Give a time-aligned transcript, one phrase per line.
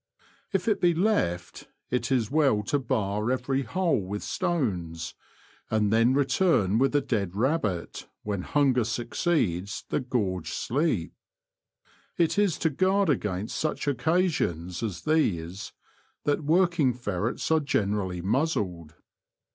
[0.51, 5.13] If it be left it is well to bar every hole with stones,
[5.69, 11.13] and then return with a dead rabbit when hunger succeeds the gorged sleep.
[12.17, 15.71] It is to guard against such occasions as these
[16.23, 18.95] that working ferrets are generally muzzled.